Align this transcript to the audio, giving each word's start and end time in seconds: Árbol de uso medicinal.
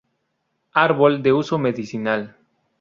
Árbol 0.87 1.21
de 1.21 1.31
uso 1.31 1.59
medicinal. 1.59 2.35